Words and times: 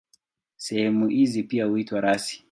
Sehemu 0.57 1.07
hizi 1.07 1.43
pia 1.43 1.65
huitwa 1.65 2.01
rasi. 2.01 2.39